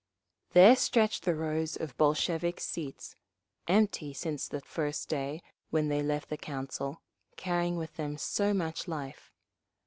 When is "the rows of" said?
1.25-1.95